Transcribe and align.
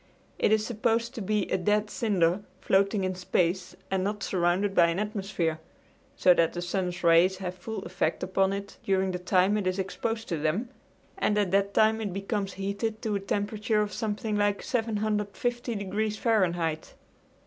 It 0.39 0.51
is 0.51 0.65
supposed 0.65 1.13
to 1.13 1.21
be 1.21 1.47
a 1.51 1.59
dead 1.59 1.91
cinder 1.91 2.41
floating 2.59 3.03
in 3.03 3.13
space 3.13 3.75
and 3.91 4.03
not 4.03 4.23
surrounded 4.23 4.73
by 4.73 4.87
an 4.87 4.97
atmosphere, 4.97 5.59
so 6.15 6.33
that 6.33 6.53
the 6.53 6.61
sun's 6.63 7.03
rays 7.03 7.37
have 7.37 7.53
full 7.53 7.83
effect 7.85 8.23
upon 8.23 8.51
it 8.51 8.77
during 8.83 9.11
the 9.11 9.19
time 9.19 9.57
it 9.57 9.67
is 9.67 9.77
exposed 9.77 10.27
to 10.29 10.39
them, 10.39 10.69
and 11.19 11.37
at 11.37 11.51
that 11.51 11.75
time 11.75 12.01
it 12.01 12.13
becomes 12.13 12.53
heated 12.53 12.99
to 13.03 13.13
a 13.15 13.19
temperature 13.19 13.83
of 13.83 13.93
something 13.93 14.35
like 14.35 14.63
750 14.63 15.75
degrees 15.75 16.17
Fahrenheit. 16.17 16.95